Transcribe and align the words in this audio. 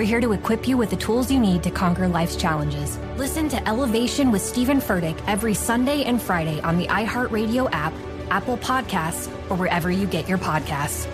We're 0.00 0.06
here 0.06 0.20
to 0.22 0.32
equip 0.32 0.66
you 0.66 0.78
with 0.78 0.88
the 0.88 0.96
tools 0.96 1.30
you 1.30 1.38
need 1.38 1.62
to 1.62 1.70
conquer 1.70 2.08
life's 2.08 2.34
challenges. 2.34 2.98
Listen 3.18 3.50
to 3.50 3.68
Elevation 3.68 4.32
with 4.32 4.40
Stephen 4.40 4.78
Furtick 4.78 5.22
every 5.26 5.52
Sunday 5.52 6.04
and 6.04 6.22
Friday 6.22 6.58
on 6.62 6.78
the 6.78 6.86
iHeartRadio 6.86 7.68
app, 7.70 7.92
Apple 8.30 8.56
Podcasts, 8.56 9.28
or 9.50 9.56
wherever 9.56 9.90
you 9.90 10.06
get 10.06 10.26
your 10.26 10.38
podcasts. 10.38 11.06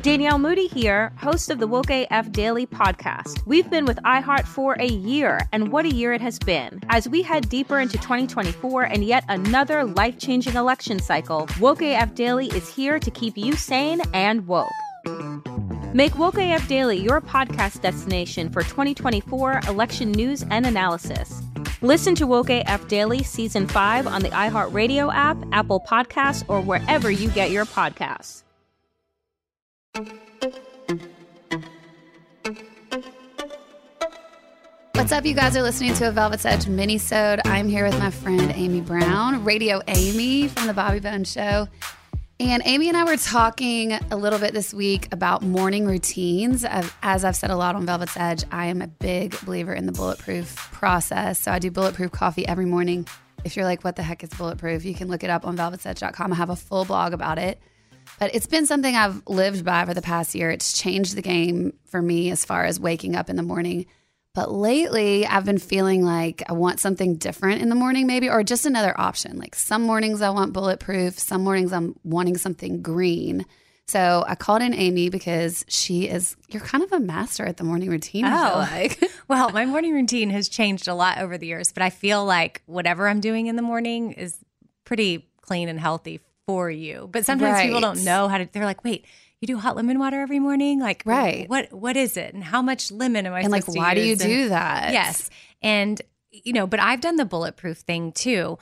Danielle 0.00 0.38
Moody 0.38 0.66
here, 0.66 1.12
host 1.18 1.50
of 1.50 1.58
the 1.58 1.66
Woke 1.66 1.90
AF 1.90 2.32
Daily 2.32 2.66
podcast. 2.66 3.44
We've 3.44 3.68
been 3.68 3.84
with 3.84 3.98
iHeart 3.98 4.46
for 4.46 4.76
a 4.80 4.88
year, 4.88 5.38
and 5.52 5.70
what 5.70 5.84
a 5.84 5.94
year 5.94 6.14
it 6.14 6.22
has 6.22 6.38
been. 6.38 6.80
As 6.88 7.06
we 7.06 7.20
head 7.20 7.50
deeper 7.50 7.80
into 7.80 7.98
2024 7.98 8.84
and 8.84 9.04
yet 9.04 9.24
another 9.28 9.84
life 9.84 10.18
changing 10.18 10.54
election 10.54 11.00
cycle, 11.00 11.50
Woke 11.60 11.82
AF 11.82 12.14
Daily 12.14 12.46
is 12.46 12.74
here 12.74 12.98
to 12.98 13.10
keep 13.10 13.36
you 13.36 13.56
sane 13.56 14.00
and 14.14 14.46
woke. 14.46 14.72
Make 15.92 16.18
Woke 16.18 16.38
AF 16.38 16.68
Daily 16.68 16.98
your 16.98 17.20
podcast 17.20 17.80
destination 17.80 18.50
for 18.50 18.62
2024 18.62 19.60
election 19.68 20.12
news 20.12 20.44
and 20.50 20.66
analysis. 20.66 21.42
Listen 21.80 22.14
to 22.16 22.26
Woke 22.26 22.50
AF 22.50 22.86
Daily 22.88 23.22
Season 23.22 23.66
5 23.66 24.06
on 24.06 24.22
the 24.22 24.30
iHeartRadio 24.30 25.12
app, 25.14 25.36
Apple 25.52 25.80
Podcasts, 25.80 26.44
or 26.48 26.60
wherever 26.60 27.10
you 27.10 27.30
get 27.30 27.50
your 27.50 27.64
podcasts. 27.64 28.42
What's 34.94 35.12
up? 35.12 35.24
You 35.24 35.34
guys 35.34 35.56
are 35.56 35.62
listening 35.62 35.94
to 35.94 36.08
a 36.08 36.12
Velvet's 36.12 36.44
Edge 36.44 36.66
mini-sode. 36.66 37.40
I'm 37.44 37.68
here 37.68 37.84
with 37.84 37.98
my 37.98 38.10
friend 38.10 38.52
Amy 38.54 38.80
Brown, 38.80 39.44
Radio 39.44 39.80
Amy 39.86 40.48
from 40.48 40.66
the 40.66 40.74
Bobby 40.74 41.00
Bones 41.00 41.30
Show. 41.30 41.68
And 42.38 42.62
Amy 42.66 42.88
and 42.88 42.98
I 42.98 43.04
were 43.04 43.16
talking 43.16 43.92
a 43.92 44.16
little 44.16 44.38
bit 44.38 44.52
this 44.52 44.74
week 44.74 45.08
about 45.10 45.42
morning 45.42 45.86
routines. 45.86 46.66
As 47.02 47.24
I've 47.24 47.34
said 47.34 47.50
a 47.50 47.56
lot 47.56 47.76
on 47.76 47.86
Velvet's 47.86 48.14
Edge, 48.14 48.44
I 48.52 48.66
am 48.66 48.82
a 48.82 48.86
big 48.86 49.34
believer 49.46 49.72
in 49.72 49.86
the 49.86 49.92
bulletproof 49.92 50.54
process. 50.54 51.40
So 51.40 51.50
I 51.50 51.58
do 51.58 51.70
bulletproof 51.70 52.12
coffee 52.12 52.46
every 52.46 52.66
morning. 52.66 53.06
If 53.44 53.56
you're 53.56 53.64
like, 53.64 53.84
what 53.84 53.96
the 53.96 54.02
heck 54.02 54.22
is 54.22 54.28
bulletproof? 54.30 54.84
You 54.84 54.94
can 54.94 55.08
look 55.08 55.24
it 55.24 55.30
up 55.30 55.46
on 55.46 55.56
velvetsedge.com. 55.56 56.32
I 56.32 56.36
have 56.36 56.50
a 56.50 56.56
full 56.56 56.84
blog 56.84 57.14
about 57.14 57.38
it. 57.38 57.58
But 58.18 58.34
it's 58.34 58.46
been 58.46 58.66
something 58.66 58.94
I've 58.94 59.22
lived 59.26 59.64
by 59.64 59.86
for 59.86 59.94
the 59.94 60.02
past 60.02 60.34
year. 60.34 60.50
It's 60.50 60.78
changed 60.78 61.16
the 61.16 61.22
game 61.22 61.72
for 61.86 62.02
me 62.02 62.30
as 62.30 62.44
far 62.44 62.66
as 62.66 62.78
waking 62.78 63.16
up 63.16 63.30
in 63.30 63.36
the 63.36 63.42
morning. 63.42 63.86
But 64.36 64.52
lately, 64.52 65.26
I've 65.26 65.46
been 65.46 65.56
feeling 65.56 66.04
like 66.04 66.42
I 66.46 66.52
want 66.52 66.78
something 66.78 67.16
different 67.16 67.62
in 67.62 67.70
the 67.70 67.74
morning, 67.74 68.06
maybe, 68.06 68.28
or 68.28 68.42
just 68.42 68.66
another 68.66 68.92
option. 69.00 69.38
Like 69.38 69.54
some 69.54 69.80
mornings 69.80 70.20
I 70.20 70.28
want 70.28 70.52
bulletproof, 70.52 71.18
some 71.18 71.42
mornings 71.42 71.72
I'm 71.72 71.98
wanting 72.04 72.36
something 72.36 72.82
green. 72.82 73.46
So 73.86 74.26
I 74.28 74.34
called 74.34 74.60
in 74.60 74.74
Amy 74.74 75.08
because 75.08 75.64
she 75.68 76.06
is, 76.06 76.36
you're 76.50 76.60
kind 76.60 76.84
of 76.84 76.92
a 76.92 77.00
master 77.00 77.46
at 77.46 77.56
the 77.56 77.64
morning 77.64 77.88
routine. 77.88 78.26
I 78.26 78.46
feel 78.46 78.56
oh. 78.56 78.58
like. 78.58 79.10
well, 79.28 79.48
my 79.52 79.64
morning 79.64 79.94
routine 79.94 80.28
has 80.28 80.50
changed 80.50 80.86
a 80.86 80.94
lot 80.94 81.16
over 81.16 81.38
the 81.38 81.46
years, 81.46 81.72
but 81.72 81.82
I 81.82 81.88
feel 81.88 82.22
like 82.22 82.60
whatever 82.66 83.08
I'm 83.08 83.20
doing 83.20 83.46
in 83.46 83.56
the 83.56 83.62
morning 83.62 84.12
is 84.12 84.36
pretty 84.84 85.30
clean 85.40 85.70
and 85.70 85.80
healthy 85.80 86.20
for 86.46 86.70
you. 86.70 87.08
But 87.10 87.24
sometimes 87.24 87.54
right. 87.54 87.66
people 87.66 87.80
don't 87.80 88.04
know 88.04 88.28
how 88.28 88.36
to. 88.36 88.48
They're 88.52 88.66
like, 88.66 88.84
wait, 88.84 89.06
you 89.40 89.46
do 89.46 89.58
hot 89.58 89.76
lemon 89.76 89.98
water 89.98 90.20
every 90.20 90.38
morning? 90.38 90.80
Like, 90.80 91.02
right? 91.04 91.48
What 91.48 91.72
what 91.72 91.96
is 91.96 92.16
it, 92.16 92.34
and 92.34 92.44
how 92.44 92.62
much 92.62 92.90
lemon 92.90 93.26
am 93.26 93.34
I? 93.34 93.40
And 93.40 93.50
like, 93.50 93.68
why 93.68 93.94
do 93.94 94.00
you 94.00 94.12
and, 94.12 94.20
do 94.20 94.48
that? 94.48 94.92
Yes, 94.92 95.30
and 95.62 96.00
you 96.30 96.52
know, 96.52 96.66
but 96.66 96.80
I've 96.80 97.00
done 97.00 97.16
the 97.16 97.24
bulletproof 97.24 97.78
thing 97.78 98.12
too. 98.12 98.58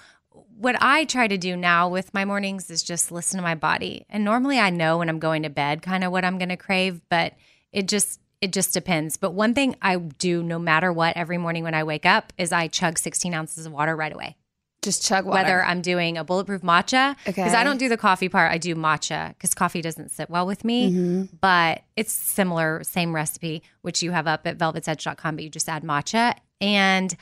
What 0.57 0.77
I 0.81 1.05
try 1.05 1.27
to 1.29 1.37
do 1.37 1.57
now 1.57 1.89
with 1.89 2.15
my 2.15 2.25
mornings 2.25 2.71
is 2.71 2.83
just 2.83 3.11
listen 3.11 3.39
to 3.39 3.43
my 3.43 3.55
body. 3.55 4.07
And 4.09 4.25
normally 4.25 4.59
I 4.59 4.71
know 4.71 4.99
when 4.99 5.09
I'm 5.09 5.19
going 5.19 5.43
to 5.43 5.51
bed 5.51 5.83
kind 5.83 6.05
of 6.05 6.13
what 6.13 6.25
I'm 6.25 6.39
going 6.39 6.49
to 6.49 6.57
crave, 6.57 7.01
but 7.09 7.35
it 7.73 7.89
just 7.89 8.21
it 8.41 8.53
just 8.53 8.73
depends. 8.73 9.17
But 9.17 9.33
one 9.33 9.55
thing 9.55 9.77
I 9.81 9.97
do 9.97 10.43
no 10.43 10.59
matter 10.59 10.93
what 10.93 11.17
every 11.17 11.39
morning 11.39 11.65
when 11.65 11.75
I 11.75 11.85
wake 11.85 12.07
up 12.07 12.33
is 12.37 12.53
I 12.53 12.69
chug 12.69 12.99
16 12.99 13.33
ounces 13.33 13.67
of 13.67 13.73
water 13.73 13.97
right 13.97 14.13
away. 14.13 14.37
Just 14.85 15.05
chug 15.05 15.25
water. 15.25 15.43
Whether 15.43 15.65
I'm 15.65 15.83
doing 15.83 16.17
a 16.17 16.25
bulletproof 16.25 16.63
matcha, 16.63 17.17
because 17.25 17.49
Okay. 17.49 17.57
I 17.57 17.65
don't 17.65 17.79
do 17.79 17.89
the 17.89 17.97
coffee 17.97 18.29
part, 18.29 18.53
I 18.53 18.59
do 18.59 18.75
matcha 18.75 19.31
because 19.31 19.55
coffee 19.55 19.81
doesn't 19.83 20.11
sit 20.11 20.31
well 20.31 20.47
with 20.47 20.65
me. 20.65 20.91
Mm-hmm. 20.91 21.37
But 21.41 21.83
it's 21.97 22.13
similar, 22.13 22.83
same 22.85 23.15
recipe, 23.15 23.63
which 23.83 24.03
you 24.03 24.13
have 24.13 24.27
up 24.27 24.47
at 24.47 24.59
velvetsedge.com, 24.59 25.37
but 25.37 25.43
you 25.45 25.51
just 25.51 25.69
add 25.69 25.83
matcha. 25.83 26.35
And 26.61 27.17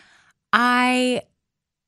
I 0.52 1.22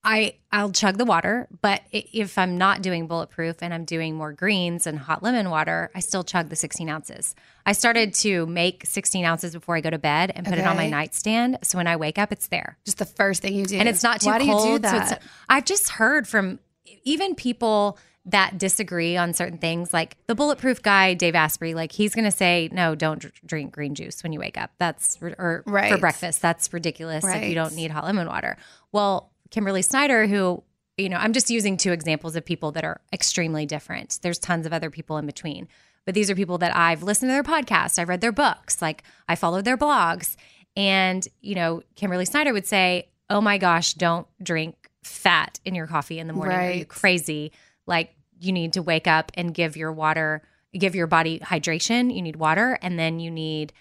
I 0.04 0.34
I'll 0.52 0.70
chug 0.70 0.98
the 0.98 1.04
water, 1.04 1.48
but 1.62 1.82
if 1.90 2.36
I'm 2.38 2.58
not 2.58 2.82
doing 2.82 3.06
bulletproof 3.06 3.56
and 3.62 3.72
I'm 3.72 3.84
doing 3.84 4.14
more 4.14 4.32
greens 4.32 4.86
and 4.86 4.98
hot 4.98 5.22
lemon 5.22 5.50
water, 5.50 5.90
I 5.94 6.00
still 6.00 6.22
chug 6.22 6.48
the 6.50 6.56
16 6.56 6.88
ounces. 6.88 7.34
I 7.66 7.72
started 7.72 8.12
to 8.16 8.46
make 8.46 8.84
16 8.86 9.24
ounces 9.24 9.54
before 9.54 9.76
I 9.76 9.80
go 9.80 9.90
to 9.90 9.98
bed 9.98 10.30
and 10.36 10.46
put 10.46 10.58
it 10.58 10.66
on 10.66 10.76
my 10.76 10.88
nightstand, 10.88 11.58
so 11.62 11.78
when 11.78 11.86
I 11.86 11.96
wake 11.96 12.18
up, 12.18 12.30
it's 12.32 12.48
there 12.48 12.76
Just 12.84 12.98
the 12.98 13.04
first 13.06 13.40
thing 13.42 13.54
you 13.54 13.64
do. 13.64 13.78
and 13.78 13.88
it's 13.88 14.02
not 14.02 14.20
too 14.20 14.28
Why 14.28 14.38
cold. 14.44 14.62
do 14.64 14.68
you 14.70 14.74
do 14.76 14.82
that? 14.82 15.08
So 15.08 15.14
it's, 15.16 15.24
I've 15.48 15.64
just 15.64 15.88
heard 15.90 16.28
from 16.28 16.58
even 17.04 17.34
people 17.34 17.98
that 18.26 18.56
disagree 18.56 19.16
on 19.18 19.34
certain 19.34 19.58
things, 19.58 19.92
like 19.92 20.16
the 20.28 20.34
bulletproof 20.34 20.82
guy, 20.82 21.12
Dave 21.12 21.34
Asprey. 21.34 21.74
Like 21.74 21.92
he's 21.92 22.14
going 22.14 22.24
to 22.24 22.30
say, 22.30 22.70
no, 22.72 22.94
don't 22.94 23.18
dr- 23.18 23.34
drink 23.44 23.72
green 23.72 23.94
juice 23.94 24.22
when 24.22 24.32
you 24.32 24.38
wake 24.40 24.56
up. 24.56 24.70
That's 24.78 25.18
or 25.20 25.62
for 25.66 25.98
breakfast. 25.98 26.40
That's 26.40 26.72
ridiculous. 26.72 27.22
If 27.22 27.28
Right. 27.30 27.48
you 27.48 27.54
don't 27.54 27.74
need 27.74 27.90
hot 27.90 28.04
lemon 28.04 28.26
water. 28.26 28.56
Well, 28.92 29.30
Kimberly 29.54 29.82
Snyder, 29.82 30.26
who 30.26 30.64
you 30.96 31.08
know, 31.08 31.16
I'm 31.16 31.32
just 31.32 31.50
using 31.50 31.76
two 31.76 31.92
examples 31.92 32.36
of 32.36 32.44
people 32.44 32.72
that 32.72 32.84
are 32.84 33.00
extremely 33.12 33.66
different. 33.66 34.18
There's 34.22 34.38
tons 34.38 34.66
of 34.66 34.72
other 34.72 34.90
people 34.90 35.16
in 35.16 35.26
between. 35.26 35.68
But 36.04 36.14
these 36.14 36.30
are 36.30 36.34
people 36.34 36.58
that 36.58 36.76
I've 36.76 37.02
listened 37.02 37.30
to 37.30 37.32
their 37.32 37.42
podcasts, 37.42 37.98
I've 37.98 38.08
read 38.08 38.20
their 38.20 38.32
books, 38.32 38.82
like 38.82 39.04
I 39.28 39.36
follow 39.36 39.62
their 39.62 39.76
blogs. 39.76 40.36
And, 40.76 41.26
you 41.40 41.54
know, 41.54 41.82
Kimberly 41.94 42.24
Snyder 42.24 42.52
would 42.52 42.66
say, 42.66 43.08
Oh 43.30 43.40
my 43.40 43.58
gosh, 43.58 43.94
don't 43.94 44.26
drink 44.42 44.90
fat 45.02 45.60
in 45.64 45.74
your 45.74 45.86
coffee 45.86 46.18
in 46.18 46.26
the 46.26 46.32
morning. 46.32 46.58
Are 46.58 46.70
you 46.70 46.84
crazy? 46.84 47.52
Like 47.86 48.14
you 48.38 48.52
need 48.52 48.72
to 48.74 48.82
wake 48.82 49.06
up 49.06 49.32
and 49.34 49.54
give 49.54 49.76
your 49.76 49.92
water, 49.92 50.42
give 50.72 50.94
your 50.94 51.06
body 51.06 51.38
hydration. 51.38 52.14
You 52.14 52.22
need 52.22 52.36
water, 52.36 52.78
and 52.82 52.98
then 52.98 53.20
you 53.20 53.30
need 53.30 53.72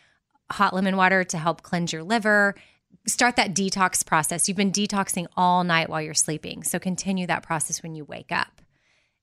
hot 0.51 0.73
lemon 0.73 0.95
water 0.97 1.23
to 1.23 1.37
help 1.37 1.63
cleanse 1.63 1.91
your 1.91 2.03
liver. 2.03 2.55
Start 3.05 3.35
that 3.35 3.53
detox 3.53 4.05
process. 4.05 4.47
You've 4.47 4.57
been 4.57 4.71
detoxing 4.71 5.27
all 5.35 5.63
night 5.63 5.89
while 5.89 6.01
you're 6.01 6.13
sleeping. 6.13 6.63
So 6.63 6.79
continue 6.79 7.27
that 7.27 7.43
process 7.43 7.83
when 7.83 7.95
you 7.95 8.05
wake 8.05 8.31
up 8.31 8.61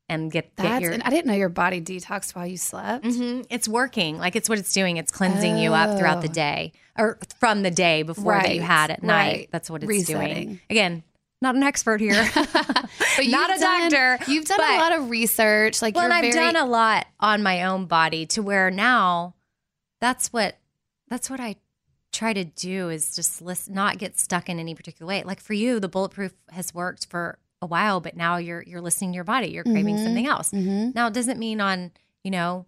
and 0.09 0.31
get, 0.31 0.55
get 0.57 0.63
That's, 0.65 0.83
your 0.83 0.93
and 0.93 1.03
I 1.03 1.09
didn't 1.11 1.27
know 1.27 1.35
your 1.35 1.49
body 1.49 1.81
detoxed 1.81 2.35
while 2.35 2.47
you 2.47 2.57
slept. 2.59 3.05
Mhm. 3.05 3.47
It's 3.49 3.67
working. 3.69 4.19
Like 4.19 4.37
it's 4.37 4.49
what 4.49 4.59
it's 4.59 4.73
doing. 4.73 4.97
It's 4.99 5.11
cleansing 5.11 5.57
you 5.57 5.73
up 5.73 5.99
throughout 5.99 6.21
the 6.21 6.29
day 6.29 6.73
or 6.99 7.19
from 7.39 7.63
the 7.63 7.71
day 7.71 8.03
before 8.03 8.35
that 8.35 8.55
you 8.55 8.61
had 8.61 8.91
at 8.91 9.03
night. 9.03 9.33
right. 9.33 9.49
That's 9.53 9.71
what 9.71 9.83
it's 9.83 9.89
Resetting. 9.89 10.35
doing. 10.47 10.61
Again, 10.69 11.03
not 11.41 11.55
an 11.55 11.63
expert 11.63 12.01
here. 12.01 12.29
But 13.17 13.27
Not 13.27 13.55
a 13.55 13.59
done- 13.61 13.91
doctor, 13.91 14.19
You've 14.31 14.45
done 14.45 14.59
but- 14.59 14.75
a 14.75 14.79
lot 14.79 14.93
of 14.93 15.11
research. 15.11 15.81
Like 15.83 15.95
well, 15.95 16.05
and 16.05 16.13
I've 16.13 16.21
very, 16.23 16.35
done 16.35 16.57
a 16.57 16.65
lot 16.67 17.07
on 17.19 17.43
my 17.43 17.65
own 17.65 17.87
body 17.87 18.25
to 18.27 18.43
where 18.43 18.71
now 18.71 19.35
that's 20.01 20.33
what 20.33 20.57
that's 21.09 21.29
what 21.31 21.41
I 21.41 21.57
try 22.13 22.33
to 22.33 22.45
do 22.45 22.89
is 22.89 23.15
just 23.15 23.41
list, 23.41 23.71
not 23.71 23.99
get 23.99 24.19
stuck 24.19 24.49
in 24.49 24.59
any 24.59 24.75
particular 24.75 25.09
way. 25.09 25.23
Like 25.23 25.41
for 25.41 25.53
you, 25.55 25.79
the 25.81 25.89
bulletproof 25.89 26.33
has 26.51 26.75
worked 26.75 27.07
for 27.07 27.39
a 27.63 27.67
while, 27.67 28.01
but 28.01 28.17
now 28.17 28.37
you're 28.37 28.63
you're 28.63 28.81
listening 28.81 29.13
to 29.13 29.15
your 29.17 29.25
body. 29.25 29.49
You're 29.49 29.65
craving 29.65 29.97
Mhm. 29.97 30.05
something 30.05 30.27
else. 30.27 30.51
Mhm. 30.51 30.95
Now 30.95 31.07
it 31.09 31.15
doesn't 31.15 31.39
mean 31.39 31.61
on, 31.61 31.93
you 32.25 32.31
know, 32.31 32.67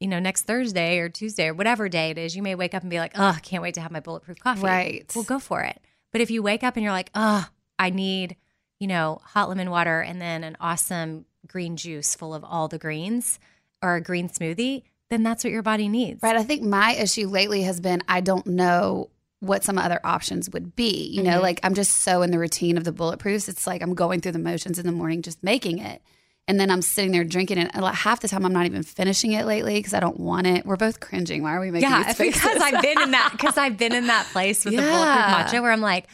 you 0.00 0.08
know, 0.08 0.18
next 0.18 0.42
Thursday 0.42 0.98
or 0.98 1.08
Tuesday 1.08 1.48
or 1.48 1.54
whatever 1.54 1.88
day 1.88 2.10
it 2.10 2.18
is, 2.18 2.34
you 2.36 2.42
may 2.42 2.54
wake 2.54 2.74
up 2.74 2.82
and 2.82 2.90
be 2.90 2.98
like, 2.98 3.12
oh, 3.14 3.38
can't 3.42 3.62
wait 3.62 3.74
to 3.74 3.80
have 3.80 3.90
my 3.90 4.00
bulletproof 4.00 4.38
coffee. 4.40 4.62
Right. 4.62 5.12
Well, 5.14 5.24
go 5.24 5.38
for 5.38 5.62
it. 5.62 5.80
But 6.12 6.20
if 6.20 6.30
you 6.30 6.42
wake 6.42 6.62
up 6.64 6.76
and 6.76 6.82
you're 6.84 6.92
like, 6.92 7.10
oh, 7.14 7.48
I 7.78 7.90
need 7.90 8.36
you 8.78 8.86
know, 8.86 9.18
hot 9.24 9.48
lemon 9.48 9.70
water 9.70 10.00
and 10.02 10.20
then 10.20 10.44
an 10.44 10.54
awesome 10.60 11.24
green 11.46 11.78
juice 11.78 12.14
full 12.14 12.34
of 12.34 12.44
all 12.44 12.68
the 12.68 12.76
greens 12.78 13.38
or 13.82 13.94
a 13.96 14.02
green 14.02 14.28
smoothie, 14.28 14.82
then 15.10 15.22
that's 15.22 15.44
what 15.44 15.52
your 15.52 15.62
body 15.62 15.88
needs. 15.88 16.22
Right. 16.22 16.36
I 16.36 16.42
think 16.42 16.62
my 16.62 16.94
issue 16.94 17.28
lately 17.28 17.62
has 17.62 17.80
been 17.80 18.02
I 18.08 18.20
don't 18.20 18.46
know 18.46 19.10
what 19.40 19.62
some 19.62 19.78
other 19.78 20.00
options 20.02 20.50
would 20.50 20.74
be. 20.74 21.08
You 21.12 21.22
know, 21.22 21.38
Mhm. 21.38 21.42
like 21.42 21.60
I'm 21.62 21.74
just 21.74 21.96
so 21.98 22.22
in 22.22 22.30
the 22.30 22.38
routine 22.38 22.76
of 22.76 22.84
the 22.84 22.92
bulletproofs. 22.92 23.48
It's 23.48 23.66
like 23.66 23.82
I'm 23.82 23.94
going 23.94 24.20
through 24.20 24.32
the 24.32 24.38
motions 24.38 24.78
in 24.78 24.86
the 24.86 24.92
morning, 24.92 25.22
just 25.22 25.42
making 25.44 25.78
it. 25.78 26.02
And 26.48 26.58
then 26.60 26.70
I'm 26.70 26.80
sitting 26.80 27.10
there 27.10 27.24
drinking 27.24 27.58
it. 27.58 27.70
And 27.74 27.84
half 27.84 28.20
the 28.20 28.28
time, 28.28 28.44
I'm 28.46 28.52
not 28.52 28.66
even 28.66 28.82
finishing 28.84 29.32
it 29.32 29.46
lately 29.46 29.74
because 29.74 29.92
I 29.94 30.00
don't 30.00 30.18
want 30.20 30.46
it. 30.46 30.64
We're 30.64 30.76
both 30.76 31.00
cringing. 31.00 31.42
Why 31.42 31.54
are 31.54 31.60
we 31.60 31.70
making 31.72 31.90
Yeah, 31.90 32.04
these 32.04 32.16
faces? 32.16 32.40
because 32.42 32.62
I've 32.62 32.82
been 32.82 33.00
in 33.02 33.10
that 33.10 33.30
because 33.32 33.56
I've 33.64 33.76
been 33.76 33.92
in 33.94 34.06
that 34.06 34.26
place 34.32 34.64
with 34.64 34.74
the 34.76 34.80
bulletproof 34.82 35.24
matcha 35.26 35.60
where 35.60 35.72
I'm 35.72 35.80
like, 35.80 36.06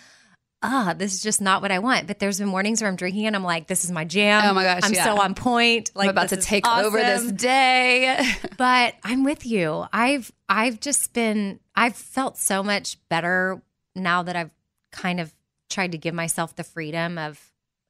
ah, 0.63 0.95
this 0.97 1.13
is 1.13 1.23
just 1.23 1.41
not 1.41 1.63
what 1.63 1.73
I 1.73 1.79
want. 1.79 2.07
But 2.07 2.19
there's 2.19 2.39
been 2.39 2.49
mornings 2.49 2.81
where 2.81 2.89
I'm 2.89 2.97
drinking 2.97 3.27
and 3.27 3.35
I'm 3.35 3.45
like, 3.45 3.67
this 3.67 3.85
is 3.85 3.91
my 3.91 4.05
jam. 4.05 4.43
Oh 4.45 4.55
my 4.55 4.63
gosh, 4.63 4.81
I'm 4.85 4.93
yeah. 4.93 5.05
so 5.05 5.21
on 5.21 5.35
point. 5.35 5.91
Like 5.95 6.09
I'm 6.09 6.11
about 6.11 6.29
to 6.31 6.37
take 6.37 6.67
over 6.67 6.99
this 6.99 7.31
day. 7.33 8.19
But 8.57 8.95
I'm 9.03 9.25
with 9.25 9.45
you. 9.45 9.87
I've 9.93 10.31
I've 10.49 10.79
just 10.79 11.13
been 11.13 11.59
I've 11.75 11.97
felt 11.97 12.39
so 12.39 12.63
much 12.63 12.97
better 13.09 13.61
now 13.97 14.23
that 14.23 14.37
I've 14.37 14.53
kind 14.93 15.19
of 15.19 15.35
tried 15.69 15.93
to 15.93 15.99
give 15.99 16.15
myself 16.15 16.55
the 16.55 16.63
freedom 16.63 17.19
of 17.19 17.41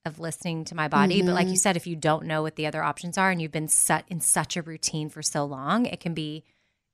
of 0.04 0.18
listening 0.18 0.64
to 0.66 0.74
my 0.74 0.88
body. 0.88 1.22
But 1.22 1.34
like 1.34 1.48
you 1.48 1.56
said, 1.56 1.76
if 1.76 1.86
you 1.86 1.94
don't 1.94 2.24
know 2.24 2.42
what 2.42 2.56
the 2.56 2.66
other 2.66 2.82
options 2.82 3.18
are 3.18 3.30
and 3.30 3.40
you've 3.40 3.52
been 3.52 3.68
set 3.68 4.04
in 4.08 4.20
such 4.20 4.56
a 4.56 4.62
routine 4.62 5.08
for 5.10 5.22
so 5.22 5.44
long, 5.44 5.86
it 5.86 6.00
can 6.00 6.14
be 6.14 6.44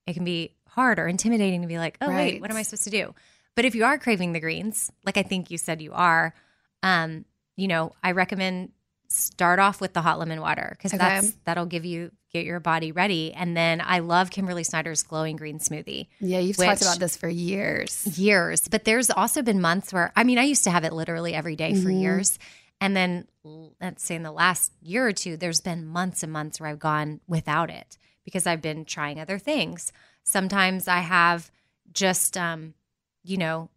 it 0.06 0.14
can 0.14 0.24
be 0.24 0.54
hard 0.68 0.98
or 0.98 1.06
intimidating 1.06 1.62
to 1.62 1.68
be 1.68 1.78
like, 1.78 1.96
oh 2.00 2.08
wait, 2.08 2.40
what 2.40 2.50
am 2.50 2.56
I 2.56 2.62
supposed 2.62 2.84
to 2.84 2.90
do? 2.90 3.14
But 3.58 3.64
if 3.64 3.74
you 3.74 3.84
are 3.84 3.98
craving 3.98 4.34
the 4.34 4.38
greens, 4.38 4.92
like 5.04 5.16
I 5.16 5.24
think 5.24 5.50
you 5.50 5.58
said 5.58 5.82
you 5.82 5.92
are, 5.92 6.32
um, 6.84 7.24
you 7.56 7.66
know, 7.66 7.90
I 8.04 8.12
recommend 8.12 8.70
start 9.08 9.58
off 9.58 9.80
with 9.80 9.94
the 9.94 10.00
hot 10.02 10.20
lemon 10.20 10.40
water 10.40 10.76
because 10.78 10.94
Okay. 10.94 11.08
that's 11.08 11.32
that'll 11.44 11.66
give 11.66 11.84
you 11.84 12.12
get 12.32 12.44
your 12.44 12.60
body 12.60 12.92
ready. 12.92 13.32
And 13.34 13.56
then 13.56 13.82
I 13.84 13.98
love 13.98 14.30
Kimberly 14.30 14.62
Snyder's 14.62 15.02
glowing 15.02 15.34
green 15.34 15.58
smoothie. 15.58 16.06
yeah, 16.20 16.38
you've 16.38 16.56
talked 16.56 16.82
about 16.82 17.00
this 17.00 17.16
for 17.16 17.28
years. 17.28 18.16
Years, 18.16 18.68
but 18.68 18.84
there's 18.84 19.10
also 19.10 19.42
been 19.42 19.60
months 19.60 19.92
where 19.92 20.12
I 20.14 20.22
mean, 20.22 20.38
I 20.38 20.44
used 20.44 20.62
to 20.62 20.70
have 20.70 20.84
it 20.84 20.92
literally 20.92 21.34
every 21.34 21.56
day 21.56 21.74
for 21.74 21.90
Mhm. 21.90 22.00
years. 22.00 22.38
And 22.80 22.96
then 22.96 23.26
let's 23.80 24.04
say 24.04 24.14
in 24.14 24.22
the 24.22 24.30
last 24.30 24.70
year 24.80 25.04
or 25.04 25.12
two, 25.12 25.36
there's 25.36 25.60
been 25.60 25.84
months 25.84 26.22
and 26.22 26.32
months 26.32 26.60
where 26.60 26.70
I've 26.70 26.78
gone 26.78 27.22
without 27.26 27.70
it 27.70 27.98
because 28.24 28.46
I've 28.46 28.62
been 28.62 28.84
trying 28.84 29.18
other 29.18 29.36
things. 29.40 29.92
Sometimes 30.22 30.86
I 30.86 31.00
have 31.00 31.50
just, 31.92 32.36
um, 32.36 32.74
you 33.28 33.36
know, 33.36 33.70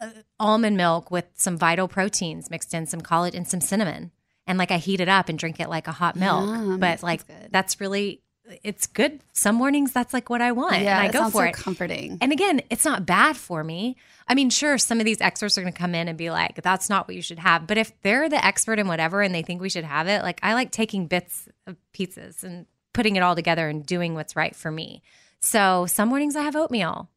uh, 0.00 0.10
almond 0.38 0.76
milk 0.76 1.10
with 1.10 1.26
some 1.34 1.56
vital 1.56 1.88
proteins 1.88 2.50
mixed 2.50 2.74
in, 2.74 2.86
some 2.86 3.00
collagen 3.00 3.34
and 3.34 3.48
some 3.48 3.60
cinnamon. 3.60 4.12
And 4.46 4.58
like 4.58 4.70
I 4.70 4.78
heat 4.78 5.00
it 5.00 5.08
up 5.08 5.28
and 5.28 5.38
drink 5.38 5.60
it 5.60 5.68
like 5.68 5.88
a 5.88 5.92
hot 5.92 6.16
milk. 6.16 6.80
But 6.80 7.02
like 7.02 7.26
good. 7.26 7.48
that's 7.50 7.80
really, 7.80 8.22
it's 8.62 8.86
good. 8.86 9.20
Some 9.34 9.56
mornings 9.56 9.92
that's 9.92 10.14
like 10.14 10.30
what 10.30 10.40
I 10.40 10.52
want. 10.52 10.80
Yeah, 10.80 10.98
and 10.98 11.08
I 11.08 11.12
go 11.12 11.24
for 11.30 11.42
so 11.42 11.48
it. 11.48 11.54
comforting. 11.54 12.16
And 12.20 12.32
again, 12.32 12.62
it's 12.70 12.84
not 12.84 13.04
bad 13.04 13.36
for 13.36 13.62
me. 13.62 13.96
I 14.26 14.34
mean, 14.34 14.48
sure, 14.48 14.78
some 14.78 15.00
of 15.00 15.04
these 15.04 15.20
experts 15.20 15.58
are 15.58 15.60
going 15.60 15.72
to 15.72 15.78
come 15.78 15.94
in 15.94 16.08
and 16.08 16.16
be 16.16 16.30
like, 16.30 16.62
that's 16.62 16.88
not 16.88 17.06
what 17.06 17.14
you 17.14 17.22
should 17.22 17.38
have. 17.38 17.66
But 17.66 17.76
if 17.76 17.92
they're 18.00 18.28
the 18.28 18.42
expert 18.42 18.78
in 18.78 18.88
whatever 18.88 19.20
and 19.20 19.34
they 19.34 19.42
think 19.42 19.60
we 19.60 19.68
should 19.68 19.84
have 19.84 20.08
it, 20.08 20.22
like 20.22 20.40
I 20.42 20.54
like 20.54 20.70
taking 20.70 21.06
bits 21.06 21.48
of 21.66 21.76
pizzas 21.92 22.42
and 22.42 22.66
putting 22.94 23.16
it 23.16 23.22
all 23.22 23.34
together 23.34 23.68
and 23.68 23.84
doing 23.84 24.14
what's 24.14 24.34
right 24.34 24.56
for 24.56 24.70
me. 24.70 25.02
So 25.40 25.86
some 25.86 26.08
mornings 26.08 26.36
I 26.36 26.42
have 26.42 26.56
oatmeal. 26.56 27.10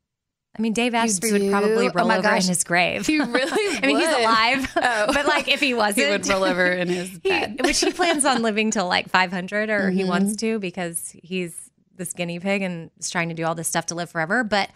I 0.58 0.62
mean, 0.62 0.74
Dave 0.74 0.94
Asprey 0.94 1.32
would 1.32 1.50
probably 1.50 1.88
Oh 1.88 1.92
roll 1.94 2.08
my 2.08 2.18
over 2.18 2.24
gosh. 2.28 2.44
in 2.44 2.50
his 2.50 2.64
grave. 2.66 3.08
He 3.08 3.20
really 3.20 3.78
I 3.84 3.86
mean, 3.86 3.98
he's 4.00 4.08
alive. 4.10 4.72
Oh. 4.84 5.14
but 5.14 5.26
like 5.26 5.48
if 5.48 5.60
he 5.62 5.74
wasn't, 5.74 6.06
he 6.06 6.12
would 6.12 6.28
roll 6.28 6.44
over 6.44 6.66
in 6.66 6.88
his 6.90 7.10
he, 7.10 7.30
bed. 7.30 7.62
which 7.64 7.80
he 7.80 7.92
plans 7.92 8.26
on 8.26 8.42
living 8.42 8.70
till 8.72 8.88
like 8.88 9.10
500 9.10 9.70
or 9.70 9.90
he 9.90 10.04
Mhm. 10.04 10.08
wants 10.08 10.36
to 10.38 10.60
because 10.60 11.16
he's 11.24 11.56
this 11.96 12.14
guinea 12.14 12.40
pig 12.40 12.62
and 12.62 12.92
is 13.00 13.10
trying 13.10 13.30
to 13.30 13.36
do 13.36 13.46
all 13.46 13.56
this 13.56 13.68
stuff 13.68 13.86
to 13.88 13.96
live 13.96 14.10
forever 14.10 14.44
but 14.44 14.70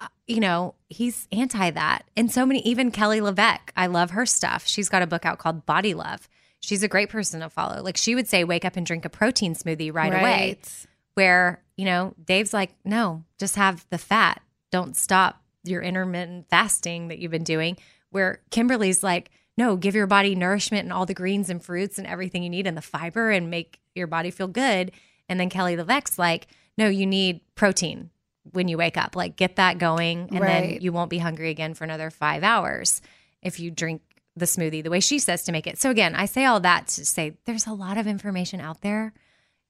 uh, 0.00 0.08
you 0.26 0.40
know 0.40 0.74
he's 0.88 1.28
anti 1.32 1.70
that 1.70 2.04
and 2.16 2.30
so 2.30 2.44
many 2.44 2.60
even 2.62 2.90
Kelly 2.90 3.20
LeVeque 3.20 3.70
i 3.76 3.86
love 3.86 4.10
her 4.10 4.26
stuff 4.26 4.66
she's 4.66 4.88
got 4.88 5.00
a 5.02 5.06
book 5.06 5.24
out 5.24 5.38
called 5.38 5.64
body 5.64 5.94
love 5.94 6.28
she's 6.58 6.82
a 6.82 6.88
great 6.88 7.08
person 7.08 7.40
to 7.40 7.48
follow 7.48 7.82
like 7.82 7.96
she 7.96 8.14
would 8.16 8.26
say 8.26 8.42
wake 8.42 8.64
up 8.64 8.76
and 8.76 8.84
drink 8.84 9.04
a 9.04 9.08
protein 9.10 9.54
smoothie 9.54 9.94
right, 9.94 10.12
away 10.12 10.58
where 11.14 11.62
you 11.76 11.84
know 11.84 12.14
dave's 12.24 12.52
like 12.52 12.74
no 12.84 13.22
just 13.38 13.54
have 13.56 13.86
the 13.90 13.98
fat 13.98 14.40
don't 14.70 14.96
stop 14.96 15.42
your 15.64 15.82
intermittent 15.82 16.48
fasting 16.48 17.08
that 17.08 17.18
you've 17.18 17.30
been 17.30 17.44
doing 17.44 17.76
where 18.10 18.40
kimberly's 18.50 19.02
like 19.02 19.30
no 19.60 19.76
give 19.76 19.94
your 19.94 20.06
body 20.06 20.34
nourishment 20.34 20.84
and 20.84 20.92
all 20.92 21.04
the 21.04 21.14
greens 21.14 21.50
and 21.50 21.62
fruits 21.62 21.98
and 21.98 22.06
everything 22.06 22.42
you 22.42 22.48
need 22.48 22.66
and 22.66 22.76
the 22.76 22.82
fiber 22.82 23.30
and 23.30 23.50
make 23.50 23.78
your 23.94 24.06
body 24.06 24.30
feel 24.30 24.48
good. 24.48 24.90
And 25.28 25.38
then 25.38 25.50
Kelly 25.50 25.76
LeVeque's 25.76 26.18
like 26.18 26.48
no 26.78 26.88
you 26.88 27.06
need 27.06 27.40
protein 27.54 28.10
when 28.52 28.68
you 28.68 28.78
wake 28.78 28.96
up. 28.96 29.14
Like 29.14 29.36
get 29.36 29.56
that 29.56 29.78
going 29.78 30.30
and 30.32 30.42
then 30.42 30.80
you 30.80 30.92
won't 30.92 31.10
be 31.10 31.18
hungry 31.18 31.50
again 31.50 31.74
for 31.74 31.84
another 31.84 32.10
five 32.10 32.42
hours 32.42 33.02
if 33.42 33.60
you 33.60 33.70
drink 33.70 34.00
the 34.34 34.46
smoothie 34.46 34.82
the 34.82 34.90
way 34.90 35.00
she 35.00 35.18
says 35.18 35.42
to 35.44 35.52
make 35.52 35.66
it. 35.66 35.78
So 35.78 35.90
again 35.90 36.14
i 36.14 36.24
say 36.24 36.46
all 36.46 36.60
that 36.60 36.88
to 36.88 37.04
say 37.04 37.36
there's 37.44 37.66
a 37.66 37.72
lot 37.72 37.98
of 37.98 38.06
information 38.06 38.60
out 38.60 38.80
there. 38.80 39.12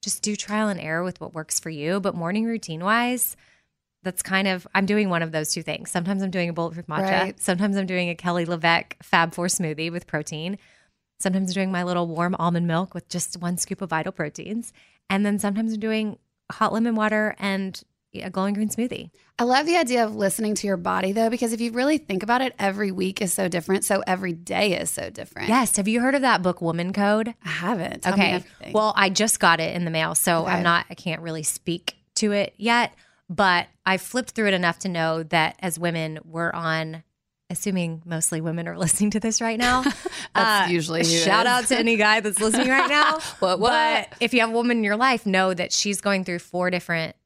Just 0.02 0.22
do 0.22 0.36
trial 0.36 0.68
and 0.68 0.80
error 0.80 1.02
with 1.02 1.20
what 1.20 1.34
works 1.34 1.58
for 1.58 1.68
you. 1.68 2.00
But 2.00 2.14
morning 2.14 2.44
routine 2.44 2.84
wise, 2.84 3.36
that's 4.02 4.22
kind 4.22 4.48
of 4.48 4.66
I'm 4.74 4.86
doing 4.86 5.10
one 5.10 5.22
of 5.22 5.32
those 5.32 5.52
two 5.52 5.62
things. 5.62 5.90
Sometimes 5.90 6.22
I'm 6.22 6.30
doing 6.30 6.48
a 6.48 6.52
bulletproof 6.52 6.86
matcha. 6.86 7.02
Right. 7.20 7.40
Sometimes 7.40 7.76
I'm 7.76 7.86
doing 7.86 8.08
a 8.08 8.14
Kelly 8.14 8.46
LeVeque 8.46 8.94
Fab 9.02 9.34
Four 9.34 9.46
smoothie 9.46 9.92
with 9.92 10.06
protein. 10.06 10.58
Sometimes 11.18 11.50
I'm 11.50 11.54
doing 11.54 11.72
my 11.72 11.82
little 11.82 12.06
warm 12.06 12.34
almond 12.38 12.66
milk 12.66 12.94
with 12.94 13.08
just 13.08 13.40
one 13.40 13.58
scoop 13.58 13.82
of 13.82 13.90
vital 13.90 14.12
proteins. 14.12 14.72
And 15.10 15.26
then 15.26 15.38
sometimes 15.38 15.74
I'm 15.74 15.80
doing 15.80 16.18
hot 16.50 16.72
lemon 16.72 16.94
water 16.94 17.34
and 17.38 17.80
a 18.14 18.30
glowing 18.30 18.54
green 18.54 18.68
smoothie. 18.68 19.10
I 19.38 19.44
love 19.44 19.66
the 19.66 19.76
idea 19.76 20.04
of 20.04 20.16
listening 20.16 20.54
to 20.56 20.66
your 20.66 20.76
body 20.76 21.12
though, 21.12 21.30
because 21.30 21.52
if 21.52 21.60
you 21.60 21.72
really 21.72 21.98
think 21.98 22.22
about 22.22 22.40
it, 22.40 22.54
every 22.58 22.90
week 22.90 23.20
is 23.22 23.32
so 23.32 23.48
different. 23.48 23.84
So 23.84 24.02
every 24.06 24.32
day 24.32 24.78
is 24.80 24.90
so 24.90 25.10
different. 25.10 25.48
Yes. 25.48 25.76
Have 25.76 25.86
you 25.88 26.00
heard 26.00 26.14
of 26.14 26.22
that 26.22 26.42
book, 26.42 26.60
Woman 26.60 26.92
Code? 26.92 27.34
I 27.44 27.48
haven't. 27.48 28.02
Tell 28.02 28.14
okay. 28.14 28.42
Well, 28.72 28.92
I 28.96 29.10
just 29.10 29.38
got 29.38 29.60
it 29.60 29.76
in 29.76 29.84
the 29.84 29.90
mail, 29.90 30.14
so 30.14 30.42
Okay. 30.42 30.52
I'm 30.52 30.62
not. 30.62 30.86
I 30.90 30.94
can't 30.94 31.20
really 31.22 31.42
speak 31.42 31.96
to 32.16 32.32
it 32.32 32.54
yet. 32.56 32.94
But 33.30 33.68
I 33.86 33.96
flipped 33.96 34.32
through 34.32 34.48
it 34.48 34.54
enough 34.54 34.80
to 34.80 34.88
know 34.88 35.22
that 35.22 35.56
as 35.60 35.78
women, 35.78 36.18
we're 36.24 36.50
on. 36.52 37.04
Assuming 37.52 38.00
mostly 38.04 38.40
women 38.40 38.68
are 38.68 38.78
listening 38.84 39.10
to 39.10 39.18
this 39.20 39.40
right 39.40 39.58
now. 39.58 39.82
That's 40.34 40.68
uh, 40.68 40.72
usually 40.72 41.02
shout 41.02 41.46
out 41.46 41.64
to 41.66 41.76
any 41.78 41.96
guy 41.96 42.20
that's 42.20 42.38
listening 42.38 42.68
right 42.68 42.88
now. 42.88 43.18
What, 43.40 43.58
what? 43.58 43.70
But 43.70 44.16
if 44.20 44.32
you 44.34 44.38
have 44.40 44.50
a 44.50 44.52
woman 44.52 44.78
in 44.78 44.84
your 44.84 44.94
life, 44.96 45.26
know 45.26 45.52
that 45.52 45.72
she's 45.72 46.00
going 46.00 46.22
through 46.24 46.38
four 46.38 46.70
different 46.70 47.16